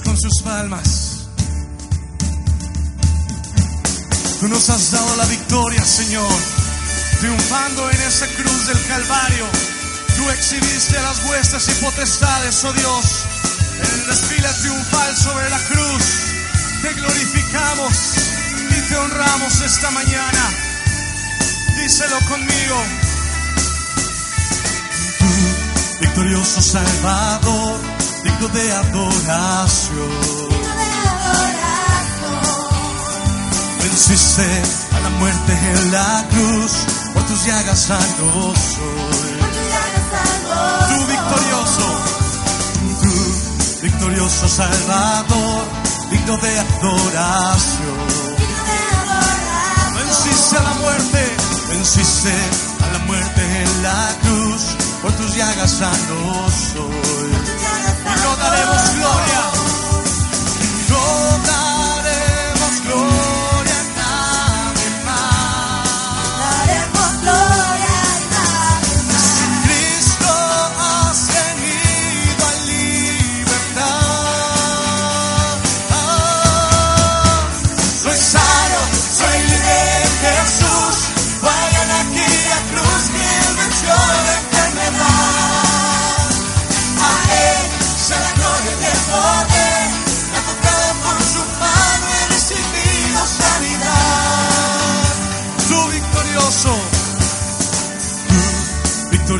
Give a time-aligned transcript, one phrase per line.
[0.00, 1.28] Con sus palmas.
[4.40, 6.32] Tú nos has dado la victoria, Señor,
[7.20, 9.44] triunfando en esa cruz del Calvario.
[10.16, 13.04] Tú exhibiste las huestes y potestades, oh Dios,
[13.84, 16.04] en el desfile triunfal sobre la cruz.
[16.80, 17.92] Te glorificamos
[18.70, 20.50] y te honramos esta mañana.
[21.76, 22.82] Díselo conmigo.
[25.18, 25.26] Tú,
[26.00, 27.78] victorioso Salvador,
[28.32, 30.10] digno de adoración.
[33.82, 34.62] Venciste
[34.96, 36.72] a la muerte en la cruz,
[37.12, 39.32] por tus llagas salvo soy.
[40.88, 41.86] Tú victorioso,
[43.02, 45.64] tú victorioso Salvador,
[46.10, 48.12] digno de adoración.
[49.94, 51.36] Venciste a la muerte,
[51.68, 52.32] venciste
[52.84, 54.62] a la muerte en la cruz,
[55.02, 57.01] por tus llagas sano soy.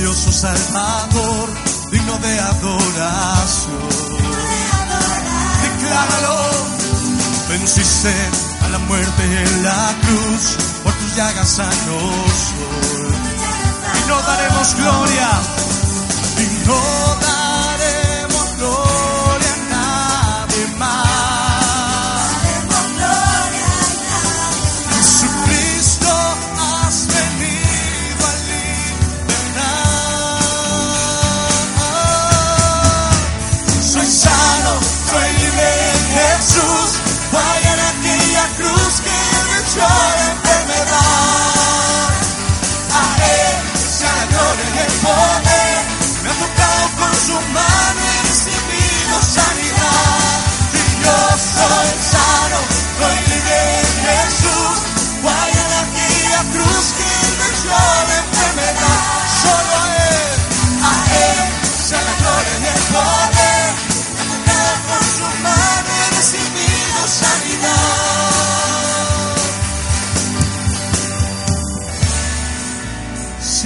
[0.00, 1.50] Victorioso Salvador,
[1.90, 3.78] digno de adoración.
[5.62, 6.36] Decláralo,
[7.50, 8.14] venciste
[8.62, 12.54] a la muerte en la cruz, por tus llagas sanos.
[13.94, 15.28] Y no daremos gloria,
[16.38, 17.39] y no daremos
[38.60, 39.18] cruz que
[39.52, 40.29] venció la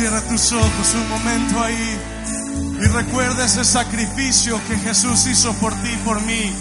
[0.05, 1.99] Cierra tus ojos un momento ahí
[2.79, 6.55] y recuerda ese sacrificio que Jesús hizo por ti y por mí.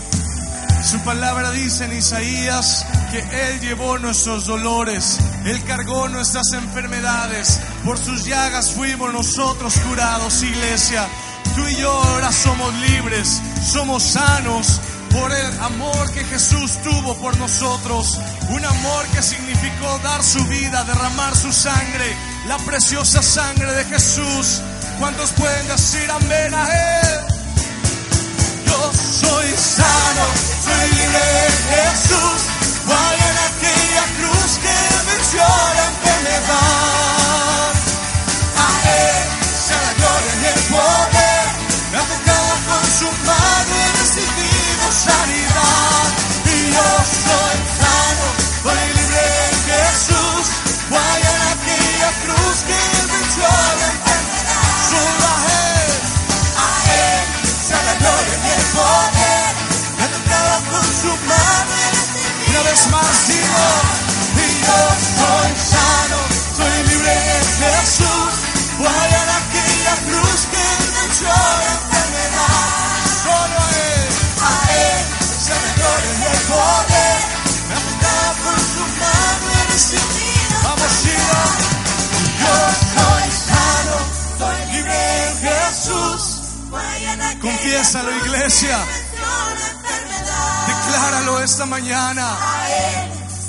[0.89, 7.97] Su palabra dice en Isaías que Él llevó nuestros dolores, Él cargó nuestras enfermedades, por
[7.97, 11.05] sus llagas fuimos nosotros curados, iglesia.
[11.53, 14.79] Tú y yo ahora somos libres, somos sanos
[15.13, 18.19] por el amor que Jesús tuvo por nosotros,
[18.49, 24.61] un amor que significó dar su vida, derramar su sangre, la preciosa sangre de Jesús.
[24.99, 27.19] ¿Cuántos pueden decir amén a Él?
[28.65, 30.25] Yo soy sano,
[30.65, 32.42] soy libre en Jesús.
[87.43, 88.79] Confiésalo, iglesia.
[90.65, 92.37] Decláralo esta mañana.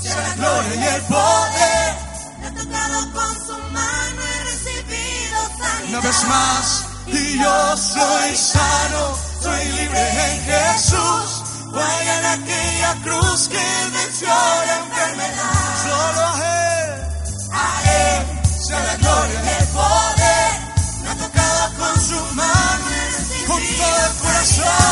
[0.02, 1.94] Sea la gloria y el poder.
[2.40, 5.88] Me ha tocado con su mano y recibido sanidad.
[5.90, 11.70] Una vez más, y yo soy sano, soy libre en Jesús.
[11.72, 13.83] Vayan a aquella cruz que
[23.70, 24.83] el poder.